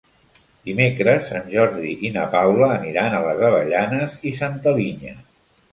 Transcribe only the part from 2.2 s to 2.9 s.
Paula